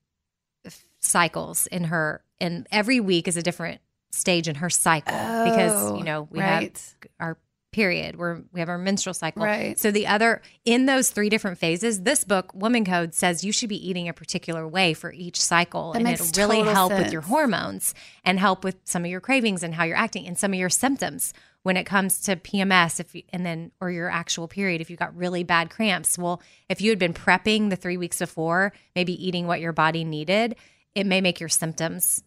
f- 0.65 0.87
cycles 1.01 1.67
in 1.67 1.85
her, 1.85 2.25
and 2.41 2.67
every 2.73 3.01
week 3.01 3.29
is 3.29 3.37
a 3.37 3.43
different 3.43 3.83
stage 4.13 4.49
in 4.49 4.55
her 4.55 4.71
cycle 4.71 5.15
because 5.45 5.91
Oh, 5.91 5.97
you 5.99 6.05
know 6.05 6.27
we 6.31 6.41
right. 6.41 6.73
have 6.73 7.11
our 7.21 7.37
period 7.75 8.15
we're 8.15 8.41
we 8.53 8.61
have 8.61 8.69
our 8.69 8.79
menstrual 8.79 9.13
cycle. 9.13 9.43
Right. 9.43 9.77
so 9.77 9.91
the 9.91 10.07
other 10.07 10.43
in 10.65 10.87
those 10.87 11.11
three 11.11 11.29
different 11.29 11.59
phases 11.59 12.03
this 12.03 12.23
book 12.23 12.55
woman 12.55 12.85
code 12.85 13.15
says 13.15 13.43
you 13.43 13.51
should 13.51 13.69
be 13.69 13.89
eating 13.89 14.09
a 14.09 14.13
particular 14.13 14.67
way 14.69 14.95
for 14.95 15.13
each 15.13 15.41
cycle 15.41 15.93
That 15.93 15.99
and 15.99 16.09
it'll 16.09 16.31
really 16.37 16.63
help 16.63 16.93
with 16.93 17.13
your 17.13 17.23
hormones 17.23 17.93
and 18.25 18.39
help 18.39 18.63
with 18.63 18.77
some 18.85 19.05
of 19.05 19.11
your 19.11 19.21
cravings 19.21 19.65
and 19.65 19.75
how 19.75 19.83
you're 19.83 19.97
acting 19.97 20.25
and 20.29 20.39
some 20.39 20.53
of 20.53 20.59
your 20.59 20.71
symptoms 20.71 21.35
when 21.65 21.77
it 21.77 21.85
comes 21.85 22.21
to 22.21 22.37
PMS 22.37 23.01
if 23.01 23.13
you, 23.13 23.23
and 23.33 23.45
then 23.45 23.73
or 23.81 23.91
your 23.91 24.09
actual 24.09 24.47
period 24.47 24.81
if 24.81 24.89
you 24.89 24.97
got 24.97 25.17
really 25.17 25.43
bad 25.43 25.69
cramps. 25.69 26.17
Well 26.17 26.41
if 26.69 26.81
you 26.81 26.91
had 26.91 27.01
been 27.01 27.13
prepping 27.13 27.71
the 27.71 27.77
3 27.77 27.97
weeks 27.97 28.21
before 28.21 28.73
maybe 28.95 29.27
eating 29.27 29.49
what 29.49 29.61
your 29.61 29.73
body 29.73 30.05
needed 30.05 30.55
it 30.95 31.07
may 31.07 31.21
make 31.21 31.41
your 31.41 31.49
symptoms 31.49 32.23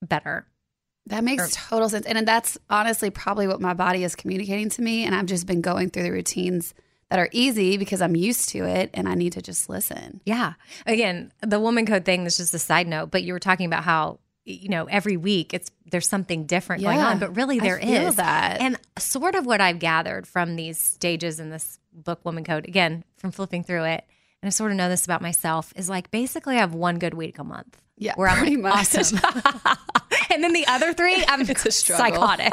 better 0.00 0.46
That 1.06 1.24
makes 1.24 1.56
total 1.56 1.88
sense. 1.88 2.06
And 2.06 2.26
that's 2.26 2.58
honestly 2.70 3.10
probably 3.10 3.46
what 3.46 3.60
my 3.60 3.74
body 3.74 4.04
is 4.04 4.14
communicating 4.14 4.68
to 4.70 4.82
me. 4.82 5.04
And 5.04 5.14
I've 5.14 5.26
just 5.26 5.46
been 5.46 5.60
going 5.60 5.90
through 5.90 6.04
the 6.04 6.12
routines 6.12 6.74
that 7.10 7.18
are 7.18 7.28
easy 7.32 7.76
because 7.76 8.00
I'm 8.00 8.16
used 8.16 8.48
to 8.50 8.64
it 8.64 8.88
and 8.94 9.08
I 9.08 9.14
need 9.14 9.34
to 9.34 9.42
just 9.42 9.68
listen. 9.68 10.20
Yeah. 10.24 10.54
Again, 10.86 11.32
the 11.42 11.60
woman 11.60 11.84
code 11.84 12.04
thing, 12.04 12.24
is 12.24 12.38
just 12.38 12.54
a 12.54 12.58
side 12.58 12.86
note, 12.86 13.10
but 13.10 13.22
you 13.22 13.32
were 13.32 13.38
talking 13.38 13.66
about 13.66 13.84
how, 13.84 14.20
you 14.44 14.70
know, 14.70 14.86
every 14.86 15.16
week 15.16 15.52
it's 15.52 15.70
there's 15.90 16.08
something 16.08 16.46
different 16.46 16.82
going 16.82 17.00
on, 17.00 17.18
but 17.18 17.36
really 17.36 17.60
there 17.60 17.78
is 17.78 18.16
that. 18.16 18.60
And 18.60 18.78
sort 18.98 19.34
of 19.34 19.44
what 19.44 19.60
I've 19.60 19.78
gathered 19.78 20.26
from 20.26 20.56
these 20.56 20.78
stages 20.78 21.38
in 21.38 21.50
this 21.50 21.78
book, 21.92 22.24
Woman 22.24 22.44
Code, 22.44 22.66
again, 22.66 23.04
from 23.18 23.30
flipping 23.30 23.62
through 23.62 23.84
it, 23.84 24.04
and 24.40 24.48
I 24.48 24.50
sort 24.50 24.70
of 24.70 24.78
know 24.78 24.88
this 24.88 25.04
about 25.04 25.20
myself, 25.20 25.72
is 25.76 25.90
like 25.90 26.10
basically 26.10 26.56
I 26.56 26.60
have 26.60 26.74
one 26.74 26.98
good 26.98 27.14
week 27.14 27.38
a 27.38 27.44
month. 27.44 27.80
Yeah, 28.02 28.14
Where 28.16 28.28
I'm 28.28 28.38
pretty 28.38 28.56
like, 28.56 28.74
much. 28.74 28.96
awesome. 28.96 29.20
and 30.30 30.42
then 30.42 30.52
the 30.52 30.66
other 30.66 30.92
three, 30.92 31.22
I'm 31.28 31.44
psychotic 31.54 32.52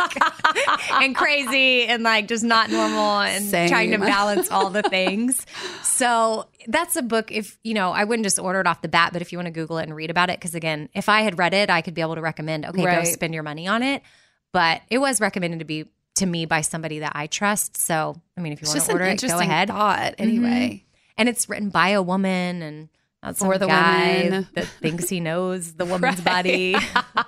and 0.91 1.15
crazy 1.15 1.85
and 1.87 2.03
like 2.03 2.27
just 2.27 2.43
not 2.43 2.69
normal 2.69 3.19
and 3.21 3.43
Same. 3.45 3.67
trying 3.69 3.91
to 3.91 3.97
balance 3.97 4.51
all 4.51 4.69
the 4.69 4.83
things. 4.83 5.45
So 5.81 6.47
that's 6.67 6.95
a 6.95 7.01
book. 7.01 7.31
If 7.31 7.57
you 7.63 7.73
know, 7.73 7.91
I 7.91 8.03
wouldn't 8.03 8.25
just 8.25 8.37
order 8.37 8.59
it 8.59 8.67
off 8.67 8.81
the 8.81 8.87
bat, 8.89 9.11
but 9.11 9.21
if 9.23 9.31
you 9.31 9.37
want 9.37 9.47
to 9.47 9.51
Google 9.51 9.79
it 9.79 9.83
and 9.83 9.95
read 9.95 10.11
about 10.11 10.29
it, 10.29 10.39
because 10.39 10.53
again, 10.53 10.87
if 10.93 11.09
I 11.09 11.21
had 11.21 11.39
read 11.39 11.53
it, 11.53 11.69
I 11.69 11.81
could 11.81 11.93
be 11.95 12.01
able 12.01 12.15
to 12.15 12.21
recommend. 12.21 12.65
Okay, 12.65 12.81
go 12.81 12.85
Right. 12.85 13.07
spend 13.07 13.33
your 13.33 13.43
money 13.43 13.67
on 13.67 13.81
it. 13.81 14.03
But 14.51 14.81
it 14.89 14.99
was 14.99 15.19
recommended 15.19 15.59
to 15.59 15.65
be 15.65 15.85
to 16.15 16.25
me 16.25 16.45
by 16.45 16.61
somebody 16.61 16.99
that 16.99 17.13
I 17.15 17.27
trust. 17.27 17.77
So, 17.77 18.19
I 18.37 18.41
mean, 18.41 18.53
if 18.53 18.61
you 18.61 18.65
It's 18.65 18.73
want 18.75 18.85
to 18.85 18.91
order 18.91 19.05
it, 19.05 19.21
go 19.21 19.39
ahead. 19.39 19.69
thought, 19.69 19.99
mm-hmm. 19.99 20.21
anyway. 20.21 20.85
And 21.17 21.27
it's 21.27 21.49
written 21.49 21.69
by 21.69 21.89
a 21.89 22.01
woman 22.01 22.61
and 22.61 22.89
not 23.21 23.37
For 23.37 23.57
the 23.57 23.67
guy 23.67 24.23
women. 24.23 24.47
that 24.53 24.65
thinks 24.67 25.09
he 25.09 25.19
knows 25.19 25.73
the 25.73 25.85
woman's 25.93 26.21
body. 26.21 26.75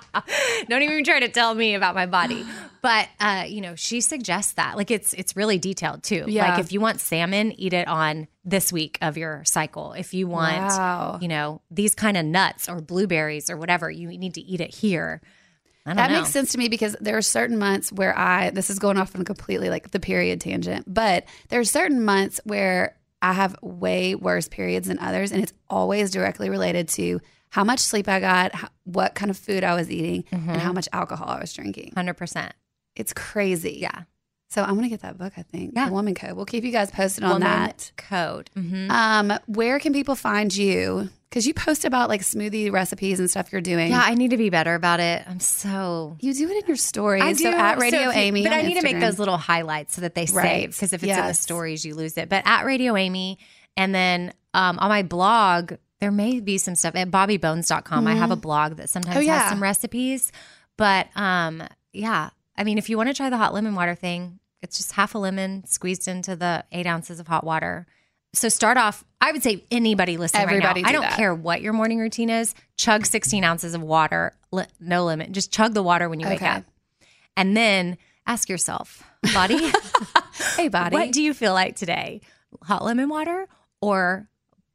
Don't 0.68 0.82
even 0.82 1.04
try 1.04 1.20
to 1.20 1.28
tell 1.28 1.54
me 1.54 1.74
about 1.74 1.94
my 1.94 2.06
body. 2.06 2.44
But 2.80 3.08
uh, 3.20 3.44
you 3.46 3.60
know, 3.60 3.74
she 3.76 4.00
suggests 4.00 4.54
that. 4.54 4.76
Like 4.76 4.90
it's 4.90 5.12
it's 5.12 5.36
really 5.36 5.58
detailed 5.58 6.02
too. 6.02 6.24
Yeah. 6.26 6.50
Like 6.50 6.60
if 6.60 6.72
you 6.72 6.80
want 6.80 7.00
salmon, 7.00 7.52
eat 7.60 7.72
it 7.72 7.88
on 7.88 8.26
this 8.44 8.72
week 8.72 8.98
of 9.02 9.16
your 9.16 9.42
cycle. 9.44 9.92
If 9.92 10.14
you 10.14 10.26
want, 10.28 10.56
Wow. 10.56 11.18
you 11.20 11.28
know, 11.28 11.60
these 11.70 11.94
kind 11.94 12.16
of 12.16 12.24
nuts 12.24 12.68
or 12.68 12.80
blueberries 12.80 13.50
or 13.50 13.56
whatever, 13.56 13.90
you 13.90 14.08
need 14.08 14.34
to 14.34 14.40
eat 14.40 14.60
it 14.60 14.74
here. 14.74 15.20
I 15.84 15.90
don't 15.90 15.96
That 15.96 16.10
know. 16.10 16.18
makes 16.20 16.30
sense 16.30 16.52
to 16.52 16.58
me 16.58 16.68
because 16.68 16.96
there 17.00 17.16
are 17.16 17.22
certain 17.22 17.58
months 17.58 17.90
where 17.92 18.16
I, 18.16 18.50
this 18.50 18.70
is 18.70 18.78
going 18.78 18.98
off 18.98 19.16
on 19.16 19.24
completely 19.24 19.68
like 19.68 19.90
the 19.90 19.98
period 20.00 20.40
tangent, 20.40 20.84
but 20.92 21.24
there 21.48 21.58
are 21.60 21.64
certain 21.64 22.04
months 22.04 22.40
where 22.44 22.96
I 23.22 23.32
have 23.32 23.56
way 23.62 24.14
worse 24.14 24.48
periods 24.48 24.88
than 24.88 24.98
others. 24.98 25.32
And 25.32 25.42
it's 25.42 25.52
always 25.70 26.10
directly 26.10 26.50
related 26.50 26.88
to 26.90 27.20
how 27.50 27.64
much 27.64 27.78
sleep 27.80 28.08
I 28.08 28.18
got, 28.20 28.54
how, 28.54 28.68
what 28.84 29.14
kind 29.14 29.30
of 29.30 29.36
food 29.38 29.62
I 29.64 29.74
was 29.74 29.90
eating, 29.90 30.24
and 30.32 30.42
Mm-hmm. 30.42 30.54
how 30.58 30.72
much 30.72 30.88
alcohol 30.92 31.28
I 31.28 31.40
was 31.40 31.52
drinking. 31.52 31.92
100%. 31.96 32.50
It's 32.96 33.12
crazy. 33.12 33.78
Yeah. 33.80 34.02
So 34.50 34.62
I'm 34.62 34.74
to 34.82 34.88
get 34.88 35.00
that 35.00 35.16
book, 35.16 35.32
I 35.38 35.42
think. 35.42 35.72
Yeah. 35.74 35.86
The 35.86 35.92
Woman 35.92 36.14
Code. 36.14 36.32
We'll 36.34 36.44
keep 36.44 36.64
you 36.64 36.72
guys 36.72 36.90
posted 36.90 37.24
on 37.24 37.34
Woman 37.34 37.48
that. 37.48 37.92
code. 37.96 38.50
Mhm. 38.56 38.90
Um, 38.90 39.38
where 39.46 39.78
can 39.78 39.92
people 39.94 40.14
find 40.14 40.54
you? 40.54 41.08
Because 41.32 41.46
you 41.46 41.54
post 41.54 41.86
about 41.86 42.10
like 42.10 42.20
smoothie 42.20 42.70
recipes 42.70 43.18
and 43.18 43.30
stuff 43.30 43.50
you're 43.52 43.62
doing. 43.62 43.88
Yeah, 43.90 44.02
I 44.04 44.12
need 44.12 44.32
to 44.32 44.36
be 44.36 44.50
better 44.50 44.74
about 44.74 45.00
it. 45.00 45.24
I'm 45.26 45.40
so 45.40 46.18
You 46.20 46.34
do 46.34 46.46
it 46.50 46.58
in 46.58 46.66
your 46.66 46.76
stories. 46.76 47.22
I 47.22 47.32
do. 47.32 47.44
So 47.44 47.52
at 47.52 47.78
Radio 47.78 48.02
you- 48.02 48.10
Amy. 48.12 48.42
But 48.42 48.52
I 48.52 48.60
need 48.60 48.74
to 48.74 48.82
make 48.82 49.00
those 49.00 49.18
little 49.18 49.38
highlights 49.38 49.94
so 49.94 50.02
that 50.02 50.14
they 50.14 50.26
Right. 50.26 50.42
save. 50.42 50.70
Because 50.72 50.92
if 50.92 51.02
it's 51.02 51.16
in 51.18 51.26
the 51.26 51.32
stories, 51.32 51.86
you 51.86 51.94
lose 51.94 52.18
it. 52.18 52.28
But 52.28 52.42
at 52.46 52.66
Radio 52.66 52.96
Amy, 52.98 53.38
and 53.78 53.94
then 53.94 54.34
um, 54.52 54.78
on 54.78 54.90
my 54.90 55.02
blog, 55.02 55.72
there 56.00 56.10
may 56.12 56.40
be 56.40 56.58
some 56.58 56.74
stuff 56.74 56.94
at 56.96 57.10
bobbybones.com. 57.10 58.06
I 58.06 58.14
have 58.14 58.30
a 58.30 58.36
blog 58.36 58.76
that 58.76 58.90
sometimes 58.90 59.16
Oh, 59.16 59.20
yeah. 59.20 59.38
has 59.40 59.48
some 59.48 59.62
recipes. 59.62 60.32
But 60.76 61.08
um, 61.16 61.62
yeah, 61.94 62.28
I 62.58 62.64
mean, 62.64 62.76
if 62.76 62.90
you 62.90 62.98
want 62.98 63.08
to 63.08 63.14
try 63.14 63.30
the 63.30 63.38
hot 63.38 63.54
lemon 63.54 63.74
water 63.74 63.94
thing, 63.94 64.38
it's 64.60 64.76
just 64.76 64.92
half 64.92 65.14
a 65.14 65.18
lemon 65.18 65.64
squeezed 65.66 66.06
into 66.08 66.36
the 66.36 66.64
eight 66.72 66.86
ounces 66.86 67.20
of 67.20 67.26
hot 67.28 67.44
water. 67.44 67.86
So 68.34 68.48
start 68.48 68.78
off. 68.78 69.04
I 69.20 69.30
would 69.32 69.42
say 69.42 69.64
anybody 69.70 70.16
listening 70.16 70.42
Everybody 70.44 70.82
right 70.82 70.82
now. 70.82 70.88
I 70.88 70.92
do 70.92 70.98
don't 71.00 71.10
that. 71.10 71.16
care 71.16 71.34
what 71.34 71.60
your 71.60 71.72
morning 71.74 71.98
routine 71.98 72.30
is. 72.30 72.54
Chug 72.76 73.04
16 73.04 73.44
ounces 73.44 73.74
of 73.74 73.82
water, 73.82 74.34
li- 74.50 74.64
no 74.80 75.04
limit. 75.04 75.32
Just 75.32 75.52
chug 75.52 75.74
the 75.74 75.82
water 75.82 76.08
when 76.08 76.18
you 76.18 76.26
wake 76.26 76.40
Okay. 76.42 76.48
up, 76.50 76.64
and 77.36 77.54
then 77.56 77.98
ask 78.26 78.48
yourself, 78.48 79.02
body, 79.34 79.70
Hey, 80.56 80.68
body. 80.68 80.94
what 80.96 81.12
do 81.12 81.22
you 81.22 81.34
feel 81.34 81.52
like 81.52 81.76
today? 81.76 82.20
Hot 82.62 82.82
lemon 82.84 83.08
water 83.10 83.48
or 83.82 84.28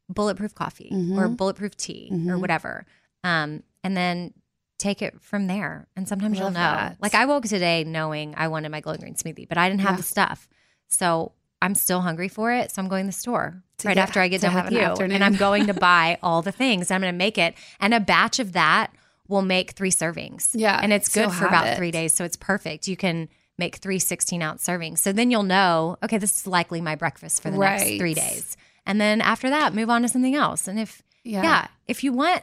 bulletproof 0.08 0.54
coffee 0.54 0.90
Mm-hmm. 0.92 1.18
or 1.18 1.28
bulletproof 1.28 1.76
tea 1.76 2.10
or 2.28 2.38
whatever. 2.38 2.86
Um, 3.24 3.62
and 3.82 3.96
then 3.96 4.34
take 4.78 5.02
it 5.02 5.20
from 5.20 5.48
there. 5.48 5.88
And 5.96 6.06
sometimes 6.08 6.34
Love 6.38 6.40
you'll 6.44 6.50
know. 6.52 6.60
that. 6.60 6.96
Like 7.02 7.14
I 7.14 7.26
woke 7.26 7.44
today 7.44 7.82
knowing 7.84 8.34
I 8.36 8.46
wanted 8.48 8.70
my 8.70 8.80
glowing 8.80 9.00
green 9.00 9.14
smoothie, 9.16 9.48
but 9.48 9.58
I 9.58 9.68
didn't 9.68 9.80
have 9.80 9.92
Yeah. 9.94 9.96
the 9.96 10.02
stuff. 10.04 10.48
So 10.88 11.32
I'm 11.60 11.74
still 11.74 12.00
hungry 12.00 12.28
for 12.28 12.52
it. 12.52 12.70
So 12.70 12.80
I'm 12.82 12.88
going 12.88 13.04
to 13.06 13.08
the 13.08 13.12
store 13.20 13.62
To 13.78 13.88
right 13.88 13.94
get- 13.94 14.02
after 14.02 14.20
I 14.20 14.28
get 14.28 14.40
done 14.42 14.54
with 14.54 14.66
an 14.66 14.72
you. 14.72 14.80
afternoon. 14.80 15.12
And 15.16 15.24
I'm 15.24 15.34
going 15.36 15.66
to 15.66 15.74
buy 15.92 16.18
all 16.22 16.42
the 16.42 16.52
things. 16.52 16.90
I'm 16.90 17.00
going 17.00 17.12
to 17.12 17.16
make 17.18 17.36
it. 17.38 17.54
And 17.80 17.92
a 17.94 18.00
batch 18.00 18.38
of 18.38 18.52
that 18.52 18.92
will 19.26 19.42
make 19.42 19.72
three 19.72 19.90
servings. 19.90 20.50
Yeah, 20.54 20.78
And 20.82 20.92
it's 20.92 21.08
good 21.12 21.30
for 21.32 21.46
about 21.46 21.66
it. 21.66 21.76
three 21.76 21.90
days. 21.90 22.12
So 22.14 22.24
it's 22.24 22.36
perfect. 22.36 22.88
You 22.88 22.96
can 22.96 23.28
make 23.58 23.76
three 23.76 23.98
16 23.98 24.40
ounce 24.40 24.64
servings. 24.66 24.98
So 24.98 25.12
then 25.12 25.30
you'll 25.30 25.42
know, 25.42 25.98
okay, 26.02 26.16
this 26.18 26.40
is 26.40 26.46
likely 26.46 26.80
my 26.80 26.94
breakfast 26.94 27.42
for 27.42 27.50
the 27.50 27.58
next 27.58 27.82
three 27.98 28.14
days. 28.14 28.56
And 28.86 29.00
then 29.00 29.20
after 29.20 29.50
that, 29.50 29.74
move 29.74 29.90
on 29.90 30.02
to 30.02 30.08
something 30.08 30.34
else. 30.36 30.68
And 30.68 30.78
if, 30.78 31.02
Yeah. 31.24 31.42
yeah, 31.42 31.66
if 31.88 32.04
you 32.04 32.12
want, 32.12 32.42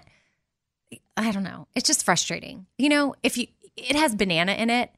I 1.18 1.32
don't 1.32 1.44
know, 1.44 1.68
it's 1.74 1.88
just 1.88 2.04
frustrating. 2.04 2.66
You 2.78 2.90
know, 2.90 3.16
if 3.24 3.38
you, 3.38 3.48
it 3.78 3.96
has 3.96 4.14
banana 4.14 4.52
in 4.52 4.70
it. 4.70 4.92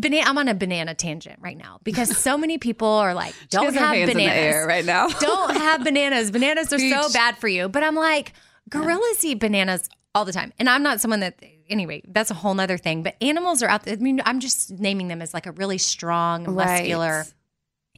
Banana, 0.00 0.24
I'm 0.28 0.38
on 0.38 0.48
a 0.48 0.54
banana 0.54 0.94
tangent 0.94 1.38
right 1.40 1.56
now 1.56 1.78
because 1.84 2.16
so 2.16 2.36
many 2.44 2.58
people 2.58 2.88
are 2.88 3.14
like, 3.14 3.34
don't 3.50 3.74
have 3.74 3.94
bananas 4.06 4.66
right 4.66 4.84
now. 4.84 5.08
don't 5.20 5.56
have 5.56 5.84
bananas. 5.84 6.30
Bananas 6.30 6.72
are 6.72 6.78
so 6.78 7.12
bad 7.12 7.36
for 7.38 7.48
you. 7.48 7.68
But 7.68 7.82
I'm 7.84 7.94
like, 7.94 8.32
gorillas 8.68 9.24
eat 9.24 9.38
bananas 9.40 9.88
all 10.14 10.24
the 10.24 10.32
time. 10.32 10.52
And 10.58 10.68
I'm 10.68 10.82
not 10.82 11.00
someone 11.00 11.20
that, 11.20 11.42
anyway, 11.70 12.02
that's 12.08 12.30
a 12.30 12.34
whole 12.34 12.54
nother 12.54 12.76
thing. 12.76 13.02
But 13.02 13.16
animals 13.22 13.62
are 13.62 13.68
out 13.68 13.84
there. 13.84 13.94
I 13.94 13.96
mean, 13.98 14.20
I'm 14.26 14.40
just 14.40 14.70
naming 14.70 15.08
them 15.08 15.22
as 15.22 15.32
like 15.32 15.46
a 15.46 15.52
really 15.52 15.78
strong, 15.78 16.54
muscular 16.54 17.18
Right. 17.20 17.32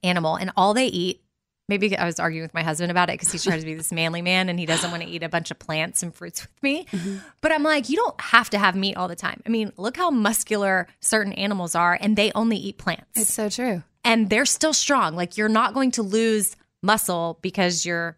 animal. 0.05 0.37
And 0.37 0.53
all 0.57 0.75
they 0.75 0.87
eat, 0.87 1.24
maybe 1.69 1.97
I 1.97 2.05
was 2.05 2.21
arguing 2.21 2.45
with 2.45 2.55
my 2.55 2.63
husband 2.63 2.91
about 2.91 3.09
it 3.11 3.15
because 3.19 3.33
he 3.33 3.39
tries 3.39 3.61
to 3.61 3.67
be 3.67 3.75
this 3.75 3.91
manly 3.93 4.21
man 4.23 4.49
and 4.49 4.59
he 4.59 4.67
doesn't 4.67 4.91
want 4.91 5.03
to 5.03 5.09
eat 5.09 5.23
a 5.23 5.29
bunch 5.29 5.51
of 5.51 5.59
plants 5.59 6.03
and 6.03 6.15
fruits 6.15 6.43
with 6.43 6.63
me. 6.63 6.85
Mm-hmm. 6.93 7.17
But 7.41 7.53
I'm 7.53 7.63
like, 7.63 7.89
you 7.89 7.97
don't 7.97 8.21
have 8.21 8.51
to 8.51 8.59
have 8.59 8.75
meat 8.77 8.97
all 8.97 9.09
the 9.09 9.17
time. 9.17 9.43
I 9.47 9.49
mean, 9.49 9.73
look 9.77 9.97
how 9.97 10.11
muscular 10.11 10.87
certain 11.01 11.33
animals 11.33 11.75
are 11.75 11.97
and 12.01 12.17
they 12.17 12.33
only 12.35 12.57
eat 12.57 12.77
plants 12.79 13.07
It's 13.17 13.33
so 13.33 13.49
true. 13.49 13.83
and 14.05 14.29
they're 14.31 14.45
still 14.47 14.73
strong. 14.75 15.17
Like 15.17 15.37
you're 15.37 15.49
not 15.49 15.73
going 15.75 15.91
to 15.93 16.03
lose 16.03 16.57
muscle 16.83 17.39
because 17.41 17.87
you're 17.87 18.17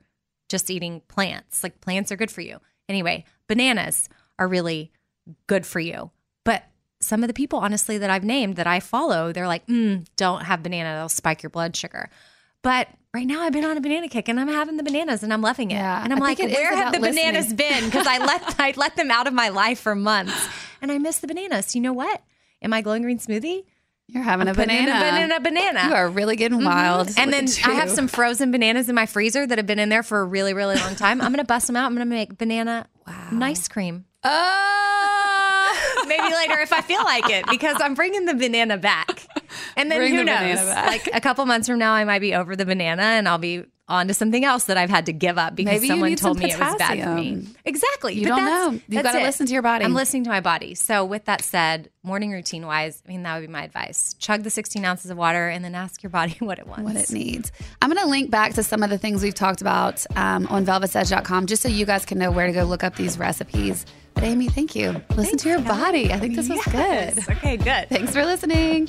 just 0.49 0.71
eating 0.71 1.03
plants. 1.09 1.63
Like 1.63 1.81
plants 1.81 2.11
are 2.13 2.17
good 2.17 2.31
for 2.31 2.41
you. 2.41 2.59
Anyway, 2.89 3.25
bananas 3.49 4.09
are 4.39 4.49
really 4.49 4.93
good 5.47 5.65
for 5.67 5.81
you. 5.81 6.11
But 6.45 6.65
some 7.01 7.23
of 7.23 7.29
the 7.29 7.35
people, 7.35 7.59
honestly, 7.59 7.99
that 7.99 8.11
I've 8.11 8.25
named 8.25 8.57
that 8.57 8.67
I 8.67 8.81
follow, 8.81 9.33
they're 9.33 9.47
like, 9.49 9.67
mm, 9.67 10.07
don't 10.17 10.43
have 10.45 10.63
banana. 10.63 10.97
They'll 10.97 11.09
spike 11.09 11.43
your 11.43 11.51
blood 11.51 11.75
sugar. 11.77 12.11
But 12.63 12.89
right 13.17 13.27
now 13.27 13.41
I've 13.41 13.53
been 13.53 13.65
on 13.65 13.79
a 13.79 13.81
banana 13.81 14.09
kick 14.09 14.29
and 14.29 14.39
I'm 14.39 14.49
having 14.49 14.77
the 14.77 14.83
bananas 14.83 15.23
and 15.23 15.33
I'm 15.33 15.41
loving 15.41 15.71
it. 15.71 15.77
Yeah, 15.77 16.05
and 16.05 16.13
I'm 16.13 16.21
I 16.23 16.27
like, 16.27 16.37
think 16.37 16.51
it 16.51 16.53
is 16.53 16.59
where 16.59 16.77
have 16.77 16.93
the 16.93 17.01
bananas 17.01 17.53
been? 17.53 17.87
Because 17.87 18.07
I 18.07 18.19
let 18.19 18.61
I 18.61 18.75
let 18.77 18.95
them 18.97 19.11
out 19.11 19.27
of 19.27 19.33
my 19.33 19.49
life 19.49 19.81
for 19.81 19.95
months. 19.95 20.49
And 20.83 20.93
I 20.93 20.99
miss 20.99 21.19
the 21.19 21.27
bananas. 21.27 21.75
You 21.75 21.81
know 21.81 21.95
what? 21.95 22.23
In 22.61 22.71
my 22.71 22.83
glowing 22.83 23.03
green 23.03 23.19
smoothie, 23.19 23.65
You're 24.07 24.23
having 24.23 24.49
a 24.49 24.51
in 24.51 24.57
banana. 24.57 24.93
a 24.93 24.95
banana 24.95 25.41
banana. 25.41 25.89
You 25.89 25.95
are 25.95 26.09
really 26.11 26.37
getting 26.37 26.59
mm-hmm. 26.59 26.67
wild. 26.67 27.11
And 27.17 27.33
then 27.33 27.47
I 27.65 27.73
have 27.73 27.91
some 27.91 28.07
frozen 28.07 28.53
bananas 28.53 28.91
in 28.91 28.95
my 28.95 29.07
freezer 29.07 29.47
that 29.47 29.57
have 29.57 29.67
been 29.67 29.79
in 29.79 29.89
there 29.89 30.03
for 30.03 30.21
a 30.21 30.25
really, 30.25 30.53
really 30.53 30.77
long 30.77 30.95
time. 30.95 31.23
I'm 31.23 31.33
going 31.33 31.43
to 31.43 31.45
bust 31.45 31.69
them 31.69 31.77
out. 31.77 31.87
I'm 31.87 31.95
going 31.95 32.07
to 32.07 32.15
make 32.15 32.37
banana 32.37 32.87
nice 33.33 33.67
cream. 33.67 34.05
Oh, 34.25 36.05
Maybe 36.07 36.35
later 36.35 36.59
if 36.61 36.73
I 36.73 36.83
feel 36.83 37.03
like 37.03 37.31
it, 37.31 37.47
because 37.49 37.79
I'm 37.81 37.95
bringing 37.95 38.27
the 38.27 38.35
banana 38.35 38.77
back. 38.77 39.27
And 39.77 39.91
then 39.91 39.99
Bring 39.99 40.13
who 40.13 40.19
the 40.19 40.25
knows? 40.25 40.67
Like 40.67 41.09
a 41.13 41.21
couple 41.21 41.45
months 41.47 41.69
from 41.69 41.79
now, 41.79 41.93
I 41.93 42.05
might 42.05 42.21
be 42.21 42.35
over 42.35 42.57
the 42.57 42.65
banana 42.67 43.03
and 43.03 43.29
I'll 43.29 43.39
be 43.39 43.65
on 43.89 44.09
to 44.09 44.15
something 44.15 44.45
else 44.45 44.65
that 44.65 44.77
I've 44.77 44.91
had 44.91 45.07
to 45.07 45.13
give 45.13 45.39
up 45.39 45.55
because 45.55 45.75
Maybe 45.75 45.87
someone 45.87 46.17
told 46.17 46.39
me 46.41 46.47
it 46.51 46.59
was 46.59 46.75
bad 46.75 47.01
for 47.05 47.15
me. 47.15 47.47
Exactly. 47.65 48.15
You 48.15 48.23
But 48.29 48.29
don't 48.37 48.45
know. 48.45 48.81
You've 48.89 49.05
gotta 49.05 49.21
listen 49.23 49.47
to 49.47 49.53
your 49.53 49.63
body. 49.63 49.85
I'm 49.85 49.95
listening 49.95 50.25
to 50.25 50.31
my 50.31 50.41
body. 50.41 50.75
So 50.75 51.05
with 51.05 51.27
that 51.27 51.45
said, 51.45 51.91
morning 52.03 52.33
routine 52.33 52.67
wise, 52.67 53.01
I 53.07 53.11
mean 53.11 53.23
that 53.23 53.37
would 53.37 53.47
be 53.47 53.53
my 53.53 53.63
advice. 53.63 54.15
Chug 54.19 54.43
the 54.43 54.51
16 54.51 54.85
ounces 54.85 55.11
of 55.13 55.17
water 55.17 55.49
and 55.49 55.65
then 55.65 55.77
ask 55.77 56.03
your 56.03 56.11
body 56.11 56.35
what 56.41 56.59
it 56.59 56.67
wants. 56.67 56.83
what 56.83 56.97
it 56.97 57.13
needs. 57.13 57.53
I'm 57.81 57.89
going 57.89 58.03
to 58.03 58.09
link 58.11 58.29
back 58.29 58.55
to 58.55 58.65
some 58.65 58.83
of 58.83 58.91
the 58.91 58.99
things 58.99 59.23
we've 59.23 59.35
talked 59.35 59.61
about 59.61 60.05
um, 60.17 60.49
on 60.49 60.67
velvetsedge.com 60.67 61.47
just 61.47 61.63
so 61.63 61.69
you 61.69 61.87
guys 61.87 62.05
can 62.05 62.19
know 62.19 62.33
where 62.33 62.49
to 62.49 62.53
go 62.53 62.65
look 62.65 62.83
up 62.83 62.97
these 62.97 63.19
recipes. 63.21 63.87
But 64.15 64.25
Amy, 64.25 64.49
thank 64.49 64.75
you. 64.75 65.01
Listen 65.15 65.39
to 65.39 65.49
your 65.49 65.61
body. 65.61 66.13
I 66.13 66.19
think 66.19 66.35
this 66.35 66.49
was 66.49 66.59
Yes. 66.73 67.15
good. 67.27 67.37
Okay, 67.37 67.57
good. 67.57 67.89
Thanks 67.89 68.13
for 68.13 68.25
listening. 68.25 68.89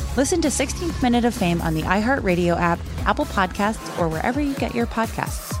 Listen 0.17 0.41
to 0.41 0.49
16th 0.49 1.01
Minute 1.01 1.23
of 1.23 1.33
Fame 1.33 1.61
on 1.61 1.73
the 1.73 1.83
iHeartRadio 1.83 2.59
app, 2.59 2.79
Apple 3.05 3.23
Podcasts, 3.23 3.97
or 3.97 4.09
wherever 4.09 4.41
you 4.41 4.53
get 4.55 4.75
your 4.75 4.85
podcasts. 4.85 5.57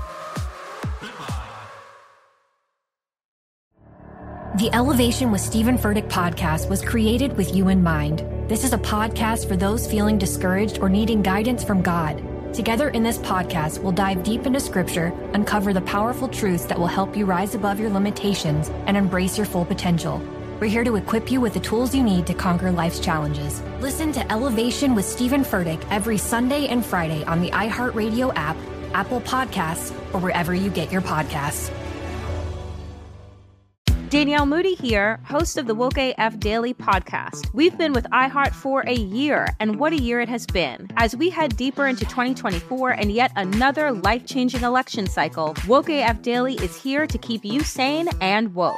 The 4.57 4.69
Elevation 4.73 5.31
with 5.31 5.39
Stephen 5.39 5.77
Furtick 5.77 6.09
podcast 6.09 6.67
was 6.69 6.81
created 6.81 7.37
with 7.37 7.55
you 7.55 7.69
in 7.69 7.81
mind. 7.81 8.25
This 8.49 8.65
is 8.65 8.73
a 8.73 8.77
podcast 8.77 9.47
for 9.47 9.55
those 9.55 9.89
feeling 9.89 10.17
discouraged 10.17 10.79
or 10.79 10.89
needing 10.89 11.21
guidance 11.21 11.63
from 11.63 11.81
God. 11.81 12.21
Together 12.53 12.89
in 12.89 13.03
this 13.03 13.19
podcast, 13.19 13.79
we'll 13.79 13.93
dive 13.93 14.21
deep 14.21 14.45
into 14.45 14.59
scripture, 14.59 15.13
uncover 15.33 15.71
the 15.71 15.79
powerful 15.79 16.27
truths 16.27 16.65
that 16.65 16.77
will 16.77 16.87
help 16.87 17.15
you 17.15 17.25
rise 17.25 17.55
above 17.55 17.79
your 17.79 17.89
limitations 17.89 18.67
and 18.85 18.97
embrace 18.97 19.37
your 19.37 19.47
full 19.47 19.63
potential. 19.63 20.21
We're 20.61 20.67
here 20.67 20.83
to 20.83 20.95
equip 20.95 21.31
you 21.31 21.41
with 21.41 21.55
the 21.55 21.59
tools 21.59 21.95
you 21.95 22.03
need 22.03 22.27
to 22.27 22.35
conquer 22.35 22.71
life's 22.71 22.99
challenges. 22.99 23.63
Listen 23.79 24.11
to 24.11 24.31
Elevation 24.31 24.93
with 24.93 25.05
Stephen 25.05 25.41
Furtick 25.41 25.83
every 25.89 26.19
Sunday 26.19 26.67
and 26.67 26.85
Friday 26.85 27.23
on 27.23 27.41
the 27.41 27.49
iHeartRadio 27.49 28.31
app, 28.35 28.55
Apple 28.93 29.21
Podcasts, 29.21 29.91
or 30.13 30.19
wherever 30.19 30.53
you 30.53 30.69
get 30.69 30.91
your 30.91 31.01
podcasts. 31.01 31.71
Danielle 34.09 34.45
Moody 34.45 34.75
here, 34.75 35.19
host 35.25 35.57
of 35.57 35.65
the 35.65 35.73
Woke 35.73 35.97
AF 35.97 36.39
Daily 36.39 36.75
podcast. 36.75 37.51
We've 37.55 37.75
been 37.75 37.93
with 37.93 38.05
iHeart 38.11 38.53
for 38.53 38.81
a 38.81 38.93
year, 38.93 39.47
and 39.59 39.79
what 39.79 39.93
a 39.93 39.99
year 39.99 40.21
it 40.21 40.29
has 40.29 40.45
been. 40.45 40.89
As 40.95 41.15
we 41.15 41.31
head 41.31 41.57
deeper 41.57 41.87
into 41.87 42.05
2024 42.05 42.91
and 42.91 43.11
yet 43.11 43.31
another 43.35 43.91
life 43.91 44.27
changing 44.27 44.61
election 44.61 45.07
cycle, 45.07 45.55
Woke 45.67 45.89
AF 45.89 46.21
Daily 46.21 46.53
is 46.57 46.79
here 46.79 47.07
to 47.07 47.17
keep 47.17 47.43
you 47.43 47.61
sane 47.61 48.09
and 48.21 48.53
woke. 48.53 48.77